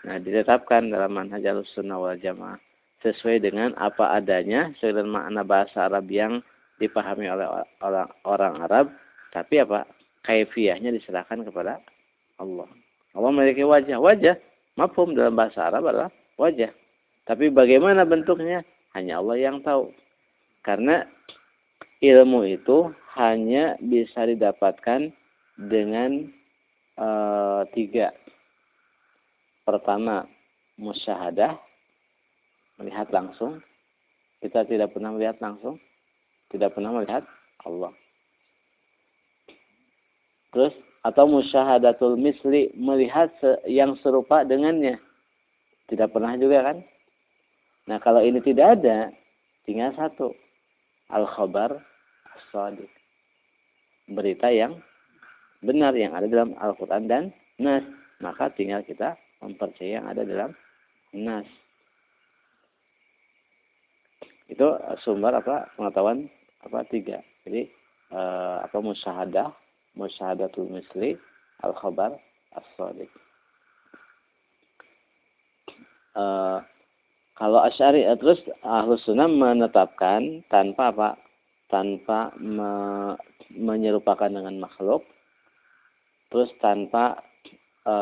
Nah, 0.00 0.16
ditetapkan 0.16 0.88
dalam 0.88 1.12
manhaj 1.12 1.44
sunnah 1.76 2.00
wal 2.00 2.16
jamaah 2.16 2.56
sesuai 3.04 3.40
dengan 3.44 3.76
apa 3.76 4.16
adanya 4.16 4.72
sesuai 4.76 5.00
dengan 5.00 5.12
makna 5.12 5.42
bahasa 5.44 5.88
Arab 5.88 6.08
yang 6.08 6.40
dipahami 6.80 7.28
oleh 7.28 7.46
orang 7.84 8.08
orang 8.24 8.54
Arab, 8.64 8.86
tapi 9.30 9.60
apa 9.60 9.84
kaifiahnya 10.24 10.90
diserahkan 10.96 11.44
kepada 11.44 11.78
Allah. 12.40 12.66
Allah 13.12 13.30
memiliki 13.30 13.62
wajah. 13.62 14.00
Wajah, 14.00 14.36
mafhum 14.80 15.12
dalam 15.12 15.36
bahasa 15.36 15.68
Arab 15.68 15.86
adalah 15.86 16.10
wajah. 16.40 16.72
Tapi 17.28 17.52
bagaimana 17.52 18.02
bentuknya? 18.08 18.64
hanya 18.94 19.22
Allah 19.22 19.36
yang 19.38 19.62
tahu. 19.62 19.94
Karena 20.66 21.06
ilmu 22.02 22.46
itu 22.46 22.90
hanya 23.16 23.78
bisa 23.80 24.26
didapatkan 24.26 25.10
dengan 25.56 26.28
e, 26.96 27.08
tiga. 27.76 28.12
Pertama, 29.64 30.26
musyahadah, 30.80 31.54
melihat 32.80 33.08
langsung. 33.14 33.60
Kita 34.40 34.64
tidak 34.64 34.96
pernah 34.96 35.12
melihat 35.12 35.36
langsung, 35.44 35.76
tidak 36.50 36.74
pernah 36.74 36.90
melihat 36.94 37.22
Allah. 37.62 37.94
Terus 40.50 40.74
atau 41.00 41.24
musyahadatul 41.30 42.18
misli 42.20 42.74
melihat 42.76 43.32
yang 43.64 43.96
serupa 44.04 44.44
dengannya. 44.44 45.00
Tidak 45.88 46.10
pernah 46.12 46.36
juga 46.36 46.70
kan? 46.70 46.78
Nah 47.88 47.98
kalau 48.02 48.20
ini 48.20 48.42
tidak 48.44 48.78
ada, 48.78 49.10
tinggal 49.64 49.94
satu. 49.96 50.34
Al-khabar 51.10 51.74
as-sadiq. 52.38 52.90
Berita 54.10 54.46
yang 54.50 54.78
benar 55.62 55.94
yang 55.98 56.14
ada 56.14 56.30
dalam 56.30 56.54
Al-Quran 56.58 57.10
dan 57.10 57.24
Nas. 57.58 57.82
Maka 58.22 58.52
tinggal 58.54 58.84
kita 58.86 59.18
mempercayai 59.42 59.98
yang 59.98 60.06
ada 60.06 60.22
dalam 60.22 60.50
Nas. 61.16 61.48
Itu 64.50 64.66
sumber 65.06 65.34
apa 65.38 65.70
pengetahuan 65.78 66.26
apa 66.64 66.84
tiga. 66.88 67.24
Jadi 67.46 67.68
eh, 68.12 68.56
apa 68.60 68.78
musyahadah, 68.78 69.52
musyahadatul 69.96 70.68
misli, 70.68 71.16
al-khabar 71.64 72.16
as-sadiq. 72.56 73.10
Eh, 76.16 76.58
kalau 77.40 77.60
Asy'ari 77.64 78.04
eh, 78.04 78.18
terus 78.20 78.36
Ahlus 78.60 79.00
Sunnah 79.08 79.30
menetapkan 79.30 80.44
tanpa 80.52 80.92
apa? 80.92 81.10
Tanpa 81.70 82.34
me, 82.36 82.72
menyerupakan 83.54 84.28
dengan 84.28 84.58
makhluk. 84.58 85.06
Terus 86.30 86.50
tanpa 86.62 87.22
e, 87.86 87.94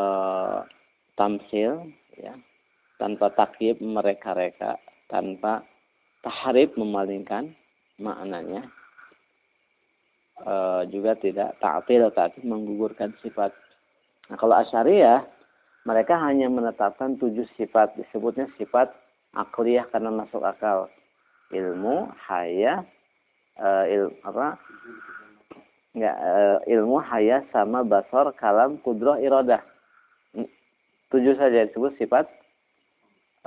tamsil 1.16 1.92
ya. 2.16 2.32
Tanpa 2.96 3.28
takyib 3.36 3.76
mereka-reka, 3.80 4.80
tanpa 5.12 5.64
tahrib 6.24 6.76
memalingkan 6.80 7.52
maknanya. 7.98 8.66
E, 10.42 10.54
juga 10.94 11.18
tidak 11.18 11.58
ta'til 11.58 12.08
ta'til 12.14 12.46
menggugurkan 12.46 13.12
sifat. 13.20 13.52
Nah, 14.30 14.36
kalau 14.38 14.54
Asy'ariyah 14.58 15.26
mereka 15.88 16.20
hanya 16.20 16.52
menetapkan 16.52 17.16
tujuh 17.16 17.46
sifat 17.56 17.96
disebutnya 17.96 18.50
sifat 18.60 18.92
akliyah 19.32 19.86
karena 19.88 20.10
masuk 20.12 20.44
akal 20.44 20.90
ilmu 21.52 22.12
haya 22.28 22.84
uh, 23.56 23.84
il, 23.88 24.12
apa 24.20 24.60
enggak 25.96 26.16
uh, 26.18 26.58
ilmu 26.68 27.00
haya 27.00 27.40
sama 27.54 27.86
basor 27.86 28.34
kalam 28.36 28.76
kudroh 28.84 29.16
irodah 29.16 29.62
tujuh 31.08 31.34
saja 31.40 31.64
disebut 31.64 31.96
sifat 31.96 32.28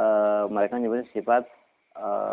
uh, 0.01 0.49
mereka 0.49 0.81
menyebutnya 0.81 1.05
sifat 1.13 1.45
uh, 1.99 2.30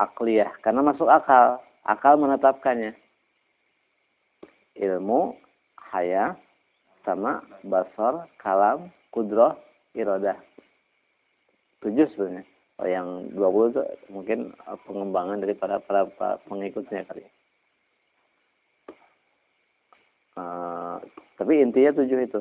akliyah 0.00 0.48
karena 0.64 0.80
masuk 0.80 1.12
akal. 1.12 1.60
Akal 1.84 2.16
menetapkannya. 2.16 2.96
Ilmu 4.80 5.36
haya 5.92 6.36
sama 7.04 7.44
basor 7.64 8.28
kalam 8.40 8.92
kudroh 9.12 9.56
irodah. 9.96 10.36
Tujuh 11.84 12.08
sebenarnya. 12.12 12.44
Oh, 12.80 12.88
yang 12.88 13.28
dua 13.36 13.48
puluh 13.52 13.68
itu 13.76 13.82
mungkin 14.08 14.56
pengembangan 14.88 15.40
daripada 15.44 15.80
para, 15.84 16.08
para 16.16 16.40
pengikutnya 16.48 17.04
kali. 17.08 17.24
Uh, 20.36 20.96
tapi 21.36 21.60
intinya 21.60 22.00
tujuh 22.00 22.24
itu. 22.24 22.40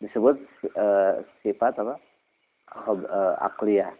Disebut 0.00 0.36
uh, 0.76 1.24
sifat 1.40 1.76
apa? 1.80 1.96
Uh, 2.88 3.36
akliyah 3.44 3.92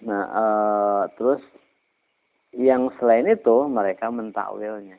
nah 0.00 0.24
uh, 0.32 1.02
terus 1.16 1.42
yang 2.56 2.90
selain 2.98 3.28
itu 3.28 3.68
mereka 3.68 4.08
mentakwilnya 4.08 4.96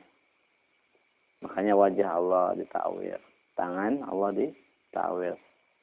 makanya 1.41 1.73
wajah 1.73 2.09
Allah 2.21 2.45
ditakwil 2.53 3.17
tangan 3.57 4.05
Allah 4.05 4.29
ditakwil 4.33 5.35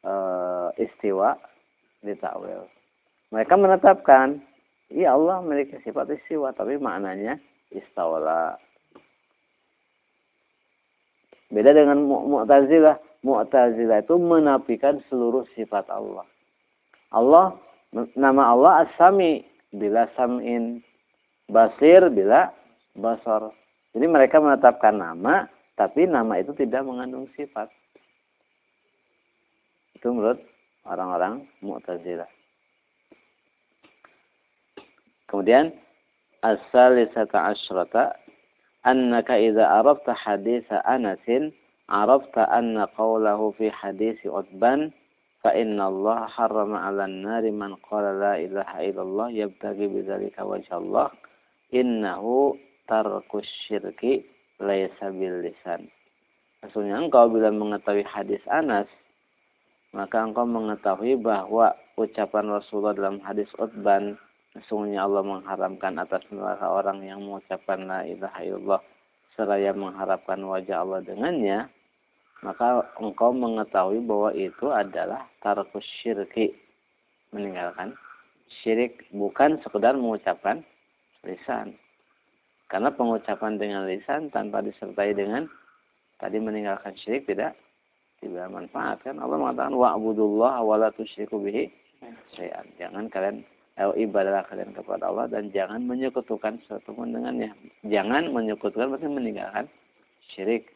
uh, 0.07 0.71
istiwa 0.79 1.35
ditakwil. 2.03 2.67
Mereka 3.35 3.55
menetapkan, 3.59 4.41
iya 4.89 5.13
Allah 5.15 5.43
memiliki 5.45 5.77
sifat 5.83 6.09
istiwa, 6.15 6.55
tapi 6.55 6.81
maknanya 6.81 7.37
istawala. 7.75 8.57
Beda 11.49 11.73
dengan 11.73 12.05
Mu'tazilah. 12.05 13.25
Mu'tazilah 13.25 14.05
itu 14.05 14.15
menafikan 14.17 15.01
seluruh 15.09 15.45
sifat 15.57 15.89
Allah. 15.93 16.25
Allah, 17.13 17.57
nama 17.93 18.43
Allah 18.53 18.73
as-sami, 18.87 19.45
bila 19.73 20.09
sam'in. 20.17 20.81
Basir, 21.49 22.05
bila 22.13 22.53
basar. 22.93 23.49
Jadi 23.97 24.05
mereka 24.05 24.37
menetapkan 24.37 25.01
nama, 25.01 25.49
tapi 25.81 26.05
nama 26.05 26.37
itu 26.37 26.53
tidak 26.53 26.85
mengandung 26.85 27.25
sifat. 27.33 27.73
Itu 29.97 30.13
menurut 30.13 30.39
orang-orang 30.85 31.49
Mu'tazilah. 31.65 32.29
Kemudian 35.29 35.73
as-salisata 36.45 37.53
asyrata 37.53 38.17
annaka 38.85 39.37
idza 39.37 39.65
arafta 39.65 40.17
haditha 40.17 40.81
Anasin 40.89 41.53
arafta 41.93 42.49
anna 42.49 42.89
qawlahu 42.97 43.53
fi 43.57 43.69
hadisi 43.69 44.25
Utban 44.29 44.89
fa 45.43 45.55
inna 45.55 45.87
Allah 45.91 46.27
harrama 46.31 46.83
'alan 46.83 47.23
nari 47.23 47.55
man 47.55 47.79
qala 47.85 48.15
la 48.15 48.35
ilaha 48.39 48.83
illallah 48.83 49.29
yabtaghi 49.35 49.87
bidzalika 49.87 50.43
wajha 50.43 50.79
Allah 50.79 51.09
innahu 51.71 52.57
tarkus 52.89 53.47
syirki 53.69 54.25
laisa 54.59 55.13
bil 55.15 55.45
lisan. 55.45 55.87
Maksudnya 56.65 56.99
engkau 56.99 57.31
bila 57.31 57.55
mengetahui 57.55 58.03
hadis 58.03 58.43
Anas 58.51 58.91
maka 59.95 60.21
engkau 60.21 60.45
mengetahui 60.45 61.17
bahwa 61.17 61.73
ucapan 61.97 62.53
Rasulullah 62.53 62.93
dalam 62.93 63.25
hadis 63.25 63.49
Utban 63.57 64.21
sesungguhnya 64.53 65.05
Allah 65.05 65.25
mengharamkan 65.25 65.97
atas 65.97 66.25
neraka 66.29 66.67
orang 66.69 67.01
yang 67.05 67.25
mengucapkan 67.25 67.89
la 67.89 68.05
ilaha 68.05 68.41
illallah 68.45 68.81
seraya 69.33 69.73
mengharapkan 69.73 70.41
wajah 70.45 70.83
Allah 70.85 71.01
dengannya 71.05 71.71
maka 72.45 72.87
engkau 73.03 73.35
mengetahui 73.35 73.99
bahwa 74.07 74.31
itu 74.35 74.67
adalah 74.71 75.27
tarkus 75.43 75.85
syirki 76.03 76.55
meninggalkan 77.35 77.93
syirik 78.63 79.05
bukan 79.13 79.59
sekedar 79.61 79.99
mengucapkan 79.99 80.63
lisan 81.27 81.75
karena 82.71 82.95
pengucapan 82.95 83.59
dengan 83.59 83.85
lisan 83.89 84.31
tanpa 84.31 84.63
disertai 84.63 85.13
dengan 85.13 85.51
tadi 86.23 86.39
meninggalkan 86.39 86.95
syirik 87.01 87.27
tidak 87.27 87.59
tidak 88.23 88.51
manfaat 88.51 88.99
kan 89.03 89.19
Allah 89.19 89.39
mengatakan 89.39 89.75
wa'budullah 89.75 90.63
wa 90.63 90.75
la 90.79 90.89
tusyriku 90.95 91.39
bihi 91.39 91.89
syai'an. 92.35 92.67
Jangan 92.79 93.11
kalian 93.11 93.43
eh, 93.79 93.93
ibadah 94.07 94.47
kalian 94.47 94.73
kepada 94.75 95.11
Allah 95.11 95.27
dan 95.31 95.51
jangan 95.51 95.85
menyekutukan 95.87 96.59
sesuatu 96.65 96.95
pun 96.95 97.11
dengannya. 97.15 97.51
Jangan 97.87 98.31
menyekutukan 98.31 98.95
berarti 98.95 99.09
meninggalkan 99.11 99.67
syirik. 100.35 100.71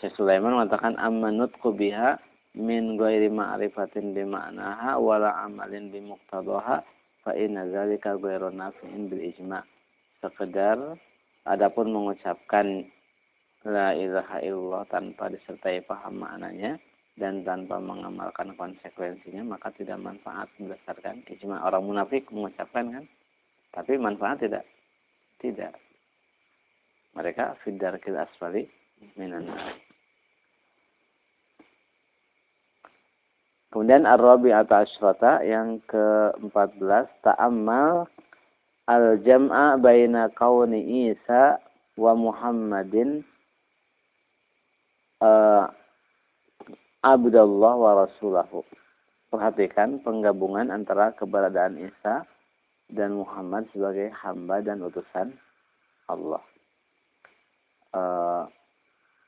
Syekh 0.00 0.16
Sulaiman 0.16 0.56
mengatakan 0.56 0.96
amanut 0.96 1.52
biha 1.60 2.16
min 2.56 2.96
ghairi 2.96 3.28
ma'rifatin 3.28 4.16
bi 4.16 4.24
ma'naha 4.24 4.96
wala 4.96 5.44
amalin 5.44 5.92
bi 5.92 6.00
muqtadaha 6.00 6.80
fa 7.20 7.32
inna 7.36 7.68
dzalika 7.68 8.16
ghairu 8.16 8.48
nafi'in 8.48 9.12
bil 9.12 9.20
ijma'. 9.20 9.60
Sekedar 10.24 10.96
Adapun 11.48 11.88
mengucapkan 11.88 12.84
la 13.64 13.96
ilaha 13.96 14.44
illallah 14.44 14.84
tanpa 14.92 15.32
disertai 15.32 15.80
paham 15.84 16.20
maknanya 16.20 16.76
dan 17.16 17.44
tanpa 17.44 17.80
mengamalkan 17.80 18.52
konsekuensinya 18.56 19.56
maka 19.56 19.72
tidak 19.72 20.00
manfaat 20.00 20.48
berdasarkan 20.60 21.24
ijma. 21.28 21.64
Orang 21.64 21.88
munafik 21.88 22.28
mengucapkan 22.28 22.92
kan 22.92 23.04
tapi 23.72 23.96
manfaat 23.96 24.44
tidak. 24.44 24.64
Tidak. 25.40 25.72
Mereka 27.16 27.56
fidar 27.64 27.96
asfali 27.96 28.68
minan 29.16 29.48
Kemudian 33.70 34.02
Ar-Rabi 34.02 34.50
atau 34.50 34.82
Ashrata 34.82 35.46
yang 35.46 35.78
ke-14 35.86 37.06
ta'ammal 37.22 38.10
al-jam'a 38.90 39.78
baina 39.78 40.26
kauni 40.34 41.06
Isa 41.14 41.62
wa 41.94 42.18
Muhammadin 42.18 43.22
uh, 45.22 45.70
abdullah 47.06 47.74
wa 47.78 47.92
rasulahu. 48.02 48.66
Perhatikan 49.30 50.02
penggabungan 50.02 50.74
antara 50.74 51.14
keberadaan 51.14 51.78
Isa 51.78 52.26
dan 52.90 53.22
Muhammad 53.22 53.70
sebagai 53.70 54.10
hamba 54.10 54.58
dan 54.66 54.82
utusan 54.82 55.30
Allah. 56.10 56.42
Uh, 57.94 58.50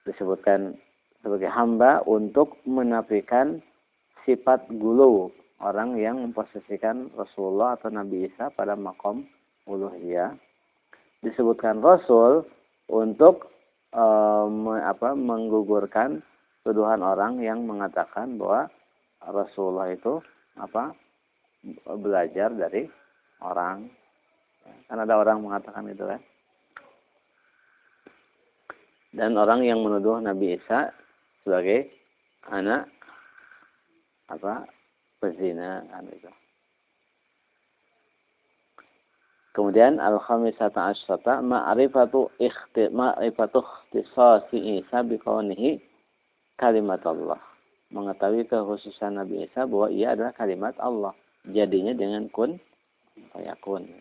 disebutkan 0.03 0.75
sebagai 1.23 1.47
hamba 1.47 2.03
untuk 2.11 2.59
menafikan 2.67 3.63
sifat 4.25 4.71
gulu 4.71 5.31
orang 5.63 5.99
yang 5.99 6.19
memposisikan 6.19 7.11
Rasulullah 7.15 7.79
atau 7.79 7.89
Nabi 7.91 8.27
Isa 8.27 8.51
pada 8.55 8.75
makom 8.75 9.27
uluhiyah. 9.71 10.35
Disebutkan 11.23 11.79
rasul 11.79 12.43
untuk 12.91 13.55
um, 13.95 14.75
apa 14.75 15.15
menggugurkan 15.15 16.19
tuduhan 16.67 16.99
orang 17.03 17.39
yang 17.39 17.63
mengatakan 17.63 18.35
bahwa 18.35 18.67
Rasulullah 19.23 19.95
itu 19.95 20.19
apa 20.59 20.91
belajar 21.87 22.51
dari 22.51 22.91
orang. 23.39 23.87
Kan 24.91 24.99
ada 24.99 25.15
orang 25.15 25.47
mengatakan 25.47 25.87
itu 25.87 26.03
kan? 26.03 26.21
Dan 29.13 29.37
orang 29.39 29.63
yang 29.63 29.79
menuduh 29.85 30.19
Nabi 30.19 30.59
Isa 30.59 30.91
sebagai 31.45 31.87
anak 32.51 32.89
apa 34.33 34.65
pezina 35.21 35.85
kan 35.93 36.09
itu 36.09 36.33
Kemudian 39.53 40.01
al-khamisata 40.01 40.97
asyrata 40.97 41.45
ma'rifatu 41.45 42.33
ikhti 42.41 42.89
ma'rifatu 42.89 43.61
ikhtisasi 43.61 44.81
Isa 44.81 45.05
biqaunihi 45.05 45.77
kalimat 46.57 47.05
Allah. 47.05 47.37
Mengetahui 47.93 48.49
kekhususan 48.49 49.21
Nabi 49.21 49.45
Isa 49.45 49.69
bahwa 49.69 49.93
ia 49.93 50.17
adalah 50.17 50.33
kalimat 50.33 50.73
Allah. 50.81 51.13
Jadinya 51.45 51.93
dengan 51.93 52.33
kun 52.33 52.57
fayakun. 53.37 53.93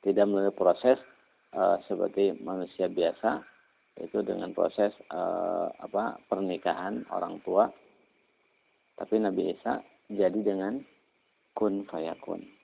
Tidak 0.00 0.24
melalui 0.24 0.56
proses 0.56 0.96
uh, 1.52 1.76
seperti 1.84 2.40
manusia 2.40 2.88
biasa 2.88 3.44
itu 4.00 4.24
dengan 4.24 4.56
proses 4.56 4.96
uh, 5.12 5.68
apa 5.76 6.16
pernikahan 6.24 7.04
orang 7.12 7.36
tua. 7.44 7.68
Tapi 8.98 9.14
Nabi 9.22 9.54
Isa 9.54 9.80
jadi 10.10 10.40
dengan 10.42 10.82
kun 11.54 11.86
fayakun 11.86 12.58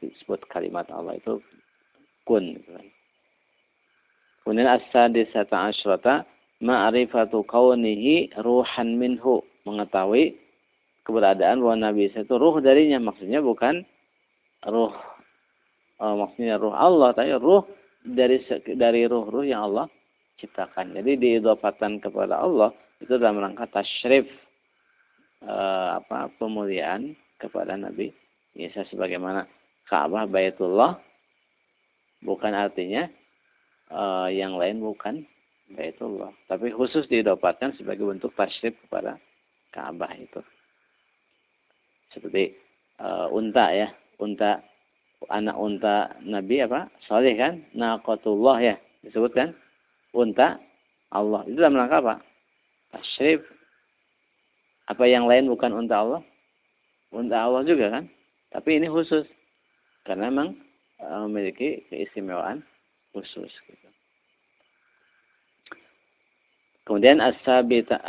disebut 0.00 0.48
kalimat 0.48 0.88
Allah 0.88 1.20
itu 1.20 1.40
kun. 2.24 2.56
Kemudian 4.44 4.68
as-sadisata 4.68 5.72
asyrata 5.72 6.24
ma'rifatu 6.64 7.44
kaunihi 7.44 8.32
ruhan 8.40 8.96
minhu. 8.96 9.44
Mengetahui 9.64 10.36
keberadaan 11.08 11.64
bahwa 11.64 11.88
Nabi 11.88 12.12
Isa 12.12 12.24
itu 12.24 12.36
ruh 12.36 12.60
darinya 12.60 13.00
maksudnya 13.00 13.40
bukan 13.40 13.84
ruh 14.68 14.92
oh, 16.00 16.14
maksudnya 16.20 16.60
ruh 16.60 16.76
Allah 16.76 17.16
tapi 17.16 17.32
ruh 17.36 17.64
dari 18.04 18.44
dari 18.76 19.08
ruh-ruh 19.08 19.48
yang 19.48 19.72
Allah 19.72 19.88
ciptakan. 20.36 20.92
Jadi 21.00 21.16
diidopatan 21.16 22.04
kepada 22.04 22.44
Allah 22.44 22.76
itu 23.00 23.16
dalam 23.16 23.40
rangka 23.40 23.64
tasyrif 23.72 24.28
eh, 25.44 25.88
apa 26.00 26.32
pemuliaan 26.40 27.12
kepada 27.38 27.76
Nabi 27.76 28.10
Isa 28.54 28.86
sebagaimana 28.88 29.44
Ka'bah 29.90 30.24
Baitullah 30.30 30.96
bukan 32.24 32.54
artinya 32.56 33.10
uh, 33.90 34.30
yang 34.30 34.56
lain 34.56 34.80
bukan 34.80 35.26
Baitullah. 35.74 36.30
Tapi 36.46 36.70
khusus 36.70 37.08
didapatkan 37.10 37.74
sebagai 37.76 38.06
bentuk 38.06 38.32
tasyrif 38.38 38.78
kepada 38.86 39.18
Ka'bah 39.74 40.12
itu. 40.14 40.40
Seperti 42.14 42.54
uh, 43.02 43.26
unta 43.34 43.74
ya, 43.74 43.90
unta 44.22 44.62
anak 45.32 45.56
unta 45.56 46.14
Nabi 46.22 46.62
apa? 46.62 46.86
Saleh 47.10 47.34
kan? 47.34 47.64
Naqatullah 47.74 48.60
ya, 48.62 48.76
disebutkan 49.02 49.56
unta 50.14 50.62
Allah. 51.10 51.42
Itu 51.48 51.58
dalam 51.58 51.80
rangka 51.80 51.98
apa? 52.00 52.14
Tasyrif. 52.94 53.42
Apa 54.84 55.08
yang 55.08 55.24
lain 55.24 55.48
bukan 55.48 55.72
unta 55.72 56.04
Allah? 56.04 56.22
Unta 57.14 57.36
Allah 57.40 57.62
juga 57.64 57.88
kan? 57.88 58.04
Tapi 58.52 58.80
ini 58.82 58.88
khusus. 58.90 59.24
Karena 60.04 60.28
memang 60.28 60.60
uh, 61.00 61.24
memiliki 61.24 61.88
keistimewaan 61.88 62.60
khusus. 63.16 63.48
Gitu. 63.48 63.88
Kemudian 66.84 67.16
as-sabi'ata 67.24 68.04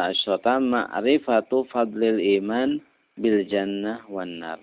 asyrata 0.00 0.56
ma'rifatu 0.56 1.68
fadlil 1.68 2.16
iman 2.40 2.80
bil 3.20 3.44
jannah 3.44 4.00
wan 4.08 4.40
nar. 4.40 4.56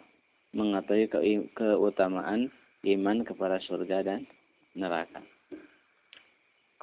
Mengetahui 0.58 1.06
ke 1.13 1.19
keutamaan 1.54 2.50
iman 2.82 3.17
kepada 3.21 3.62
surga 3.62 4.02
dan 4.02 4.26
neraka. 4.73 5.21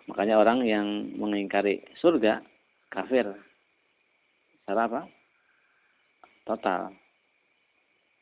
Makanya 0.06 0.38
orang 0.38 0.62
yang 0.62 0.86
mengingkari 1.18 1.82
surga 1.98 2.38
kafir. 2.92 3.34
Secara 4.64 4.88
apa? 4.88 5.02
Total. 6.48 6.88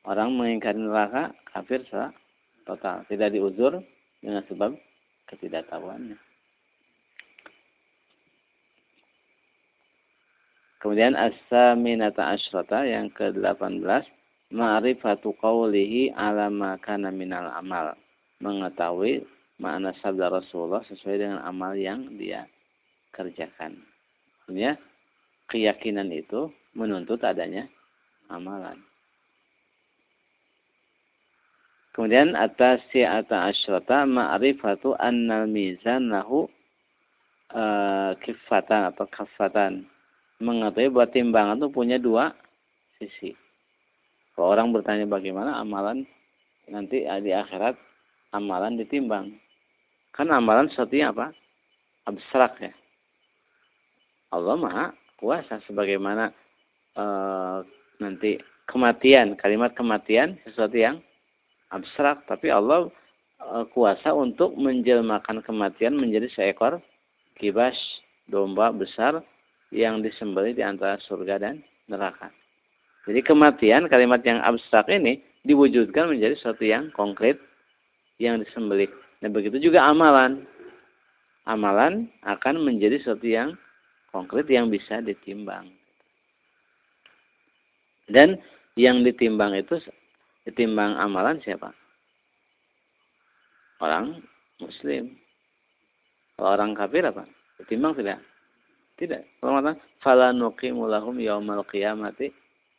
Orang 0.03 0.35
mengingkari 0.35 0.83
neraka 0.83 1.31
kafir 1.55 1.87
secara 1.87 2.11
total. 2.67 3.07
Tidak 3.07 3.31
diuzur 3.31 3.79
dengan 4.19 4.43
sebab 4.51 4.75
ketidaktahuannya. 5.31 6.19
Kemudian 10.83 11.15
as-saminata 11.15 12.35
asyrata 12.35 12.83
yang 12.83 13.07
ke-18 13.15 14.03
ma'rifatu 14.51 15.31
qawlihi 15.39 16.11
ala 16.19 16.51
ma 16.51 16.75
kana 16.83 17.15
minal 17.15 17.55
amal. 17.55 17.95
Mengetahui 18.43 19.23
makna 19.63 19.95
sabda 20.03 20.35
Rasulullah 20.35 20.83
sesuai 20.91 21.23
dengan 21.23 21.39
amal 21.47 21.79
yang 21.79 22.19
dia 22.19 22.51
kerjakan. 23.15 23.79
Maksudnya 24.43 24.75
keyakinan 25.53 26.09
itu 26.09 26.49
menuntut 26.73 27.21
adanya 27.21 27.69
amalan. 28.33 28.81
Kemudian 31.93 32.33
atas 32.33 32.81
si 32.89 33.05
ata 33.05 33.53
asyrata 33.53 34.09
ma'rifatu 34.09 34.97
annal 34.97 35.45
mizan 35.45 36.09
lahu 36.09 36.49
uh, 37.53 38.17
kifatan 38.25 38.89
atau 38.89 39.05
kafatan 39.13 39.85
mengetahui 40.41 40.89
bahwa 40.89 41.13
timbangan 41.13 41.61
itu 41.61 41.69
punya 41.69 42.01
dua 42.01 42.33
sisi. 42.97 43.37
Kalau 44.33 44.57
orang 44.57 44.73
bertanya 44.73 45.05
bagaimana 45.05 45.61
amalan 45.61 46.09
nanti 46.73 47.05
di 47.05 47.31
akhirat 47.37 47.77
amalan 48.33 48.81
ditimbang. 48.81 49.37
Kan 50.17 50.33
amalan 50.33 50.73
sesuatu 50.73 50.97
apa? 50.97 51.37
Abstrak 52.09 52.57
ya. 52.65 52.73
Allah 54.33 54.57
maha 54.57 54.87
kuasa 55.23 55.63
sebagaimana 55.71 56.35
e, 56.99 57.05
nanti 58.03 58.43
kematian, 58.67 59.39
kalimat 59.39 59.71
kematian 59.79 60.35
sesuatu 60.43 60.75
yang 60.75 60.99
abstrak. 61.71 62.27
Tapi 62.27 62.51
Allah 62.51 62.91
e, 63.39 63.63
kuasa 63.71 64.11
untuk 64.11 64.59
menjelmakan 64.59 65.47
kematian 65.47 65.95
menjadi 65.95 66.27
seekor 66.35 66.83
kibas 67.39 67.79
domba 68.27 68.75
besar 68.75 69.23
yang 69.71 70.03
disembelih 70.03 70.59
di 70.59 70.67
antara 70.67 70.99
surga 71.07 71.39
dan 71.39 71.63
neraka. 71.87 72.35
Jadi 73.07 73.23
kematian 73.23 73.87
kalimat 73.87 74.23
yang 74.27 74.43
abstrak 74.43 74.91
ini 74.91 75.23
diwujudkan 75.43 76.11
menjadi 76.11 76.39
sesuatu 76.39 76.63
yang 76.67 76.91
konkret 76.95 77.39
yang 78.23 78.39
disembelih. 78.39 78.87
Dan 79.19 79.35
begitu 79.35 79.59
juga 79.59 79.83
amalan. 79.87 80.47
Amalan 81.43 82.07
akan 82.23 82.63
menjadi 82.63 83.03
sesuatu 83.03 83.27
yang 83.27 83.59
konkret 84.13 84.47
yang 84.47 84.69
bisa 84.69 85.01
ditimbang. 85.01 85.73
Dan 88.07 88.37
yang 88.77 89.01
ditimbang 89.03 89.57
itu 89.57 89.81
ditimbang 90.45 91.01
amalan 91.01 91.41
siapa? 91.41 91.73
Orang 93.81 94.23
muslim. 94.61 95.17
Kalau 96.37 96.55
orang 96.55 96.77
kafir 96.77 97.03
apa? 97.09 97.25
Ditimbang 97.59 97.97
tidak? 97.99 98.21
Tidak. 99.01 99.43
Allah 99.43 99.53
mengatakan, 99.59 99.79
"Fala 99.99 100.29
nuqimu 100.31 100.87
lahum 100.87 101.19
yaumal 101.19 101.65
qiyamati 101.67 102.31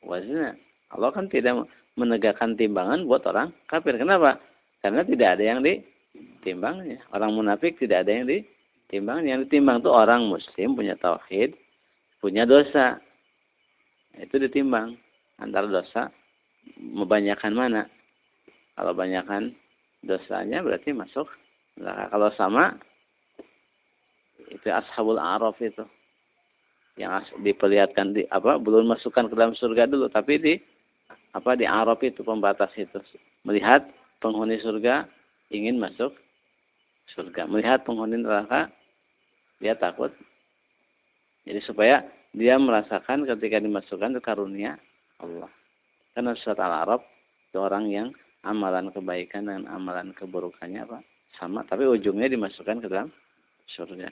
wazna." 0.06 0.56
Allah 0.94 1.10
kan 1.12 1.28
tidak 1.28 1.66
menegakkan 1.98 2.54
timbangan 2.56 3.04
buat 3.10 3.26
orang 3.26 3.50
kafir. 3.66 3.98
Kenapa? 3.98 4.38
Karena 4.86 5.02
tidak 5.04 5.40
ada 5.40 5.44
yang 5.44 5.60
ditimbangnya. 5.66 7.02
Orang 7.10 7.34
munafik 7.34 7.76
tidak 7.82 8.06
ada 8.06 8.12
yang 8.14 8.26
ditimbang. 8.30 8.53
Yang 8.94 9.50
ditimbang 9.50 9.82
itu 9.82 9.90
orang 9.90 10.30
muslim 10.30 10.78
punya 10.78 10.94
tauhid, 11.02 11.58
punya 12.22 12.46
dosa. 12.46 13.02
Itu 14.14 14.38
ditimbang. 14.38 14.94
Antara 15.42 15.66
dosa 15.66 16.14
membanyakan 16.78 17.58
mana? 17.58 17.84
Kalau 18.78 18.94
banyakkan 18.94 19.54
dosanya 20.06 20.62
berarti 20.62 20.94
masuk 20.94 21.26
Kalau 21.82 22.30
sama 22.38 22.78
itu 24.54 24.70
ashabul 24.70 25.18
araf 25.18 25.58
itu 25.58 25.82
yang 27.02 27.26
diperlihatkan 27.42 28.14
di 28.14 28.22
apa 28.30 28.62
belum 28.62 28.94
masukkan 28.94 29.26
ke 29.26 29.34
dalam 29.34 29.58
surga 29.58 29.90
dulu 29.90 30.06
tapi 30.14 30.38
di 30.38 30.54
apa 31.34 31.58
di 31.58 31.66
Arab 31.66 31.98
itu 32.06 32.22
pembatas 32.22 32.70
itu 32.78 33.02
melihat 33.42 33.90
penghuni 34.22 34.62
surga 34.62 35.10
ingin 35.50 35.82
masuk 35.82 36.14
surga 37.18 37.50
melihat 37.50 37.82
penghuni 37.82 38.22
neraka 38.22 38.70
dia 39.60 39.74
takut 39.78 40.14
jadi 41.44 41.60
supaya 41.66 42.06
dia 42.34 42.58
merasakan 42.58 43.28
ketika 43.28 43.62
dimasukkan 43.62 44.18
ke 44.18 44.22
karunia 44.24 44.80
Allah 45.22 45.50
karena 46.18 46.34
surat 46.40 46.62
al-Arab 46.62 47.02
itu 47.50 47.58
orang 47.62 47.86
yang 47.90 48.08
amalan 48.46 48.90
kebaikan 48.90 49.50
dan 49.50 49.70
amalan 49.70 50.14
keburukannya 50.16 50.86
apa 50.86 51.00
sama 51.38 51.66
tapi 51.66 51.86
ujungnya 51.86 52.30
dimasukkan 52.30 52.82
ke 52.82 52.88
dalam 52.90 53.10
surga 53.70 54.10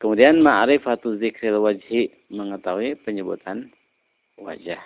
Kemudian 0.00 0.40
ma'rifatu 0.40 1.20
zikril 1.20 1.60
wajhi 1.60 2.08
mengetahui 2.32 2.96
penyebutan 3.04 3.68
wajah. 4.40 4.80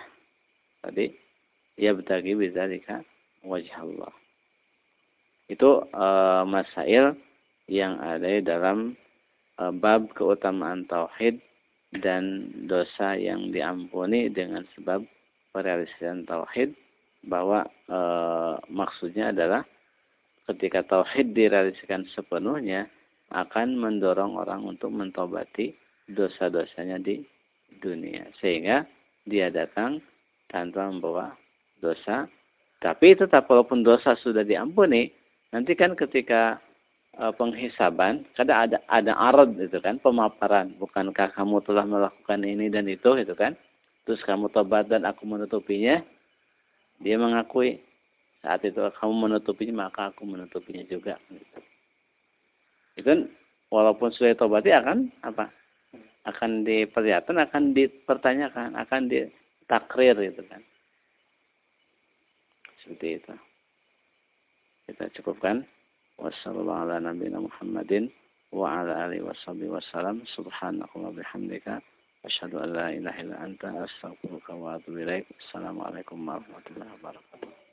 Tadi 0.83 1.07
ia 1.79 1.95
bertagi 1.95 2.35
bidzalika 2.35 2.99
wajah 3.47 3.79
Allah. 3.79 4.11
Itu 5.47 5.87
e, 5.87 6.05
masail 6.51 7.15
yang 7.69 7.97
ada 8.01 8.41
dalam 8.41 8.93
e, 9.57 9.63
bab 9.81 10.09
keutamaan 10.13 10.85
tauhid 10.85 11.41
dan 12.01 12.51
dosa 12.69 13.17
yang 13.17 13.49
diampuni 13.49 14.29
dengan 14.29 14.67
sebab 14.77 15.01
perealisasian 15.55 16.27
tauhid 16.29 16.73
bahwa 17.25 17.65
e, 17.89 17.99
maksudnya 18.69 19.33
adalah 19.33 19.65
ketika 20.45 20.85
tauhid 20.85 21.33
direalisasikan 21.33 22.05
sepenuhnya 22.13 22.85
akan 23.33 23.81
mendorong 23.81 24.37
orang 24.37 24.61
untuk 24.69 24.93
mentobati 24.93 25.73
dosa-dosanya 26.05 27.01
di 27.01 27.25
dunia. 27.81 28.29
Sehingga 28.37 28.85
dia 29.25 29.49
datang 29.49 29.97
tanpa 30.53 30.85
membawa 30.85 31.33
dosa. 31.81 32.29
Tapi 32.77 33.17
tetap 33.17 33.49
walaupun 33.49 33.81
dosa 33.81 34.13
sudah 34.21 34.45
diampuni, 34.45 35.09
nanti 35.49 35.73
kan 35.73 35.97
ketika 35.97 36.61
uh, 36.61 36.74
penghisaban, 37.39 38.27
kadang 38.35 38.69
ada 38.69 38.77
ada 38.91 39.13
arad 39.15 39.55
itu 39.59 39.79
kan, 39.79 39.99
pemaparan. 40.03 40.75
Bukankah 40.75 41.31
kamu 41.31 41.63
telah 41.63 41.85
melakukan 41.87 42.39
ini 42.43 42.67
dan 42.67 42.85
itu 42.91 43.15
gitu 43.15 43.33
kan? 43.33 43.55
Terus 44.03 44.21
kamu 44.27 44.51
tobat 44.51 44.91
dan 44.91 45.07
aku 45.07 45.23
menutupinya. 45.23 46.03
Dia 46.99 47.15
mengakui 47.19 47.79
saat 48.43 48.63
itu 48.63 48.77
kamu 48.79 49.13
menutupinya 49.29 49.87
maka 49.87 50.11
aku 50.13 50.23
menutupinya 50.27 50.83
juga. 50.87 51.17
Gitu 51.31 51.59
itu 52.95 53.27
walaupun 53.71 54.09
sudah 54.15 54.35
tobati 54.39 54.71
akan 54.71 55.11
apa 55.21 55.51
akan 56.25 56.65
diperlihatkan, 56.65 57.37
akan 57.37 57.77
dipertanyakan, 57.77 58.73
akan 58.73 59.01
ditakrir 59.05 60.17
gitu 60.17 60.41
kan. 60.49 60.57
Seperti 62.81 63.21
itu. 63.21 63.33
Kita 64.89 65.05
cukupkan. 65.21 65.61
Wassalamualaikum 66.15 67.19
warahmatullahi 67.51 68.07
wa 68.55 68.71
ala 68.71 69.11
alihi 69.11 69.19
wasallam. 69.67 70.23
Subhanakallahumma 70.31 71.11
bihamdika 71.19 71.83
asyhadu 72.23 72.63
an 72.63 72.71
la 72.71 72.87
ilaha 72.95 73.19
warahmatullahi 76.39 76.91
wabarakatuh. 76.95 77.64